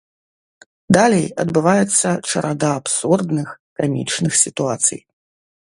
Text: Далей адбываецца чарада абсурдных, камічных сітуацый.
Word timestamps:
Далей 0.95 1.27
адбываецца 1.43 2.09
чарада 2.29 2.71
абсурдных, 2.79 3.47
камічных 3.81 4.31
сітуацый. 4.43 4.99